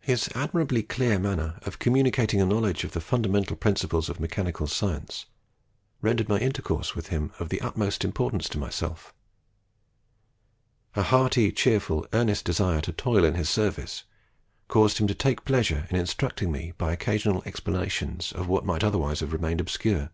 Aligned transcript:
His 0.00 0.30
admirably 0.34 0.82
clear 0.82 1.18
manner 1.18 1.58
of 1.66 1.78
communicating 1.78 2.40
a 2.40 2.46
knowledge 2.46 2.82
of 2.82 2.92
the 2.92 2.98
fundamental 3.02 3.56
principles 3.56 4.08
of 4.08 4.18
mechanical 4.18 4.66
science 4.66 5.26
rendered 6.00 6.30
my 6.30 6.38
intercourse 6.38 6.94
with 6.94 7.08
him 7.08 7.30
of 7.38 7.50
the 7.50 7.60
utmost 7.60 8.02
importance 8.02 8.48
to 8.48 8.58
myself. 8.58 9.12
A 10.96 11.02
hearty, 11.02 11.52
cheerful, 11.52 12.06
earnest 12.14 12.46
desire 12.46 12.80
to 12.80 12.92
toil 12.94 13.22
in 13.22 13.34
his 13.34 13.50
service, 13.50 14.04
caused 14.66 14.96
him 14.96 15.06
to 15.08 15.14
take 15.14 15.44
pleasure 15.44 15.86
in 15.90 15.96
instructing 15.96 16.50
me 16.50 16.72
by 16.78 16.94
occasional 16.94 17.42
explanations 17.44 18.32
of 18.32 18.48
what 18.48 18.64
might 18.64 18.82
otherwise 18.82 19.20
have 19.20 19.34
remained 19.34 19.60
obscure. 19.60 20.10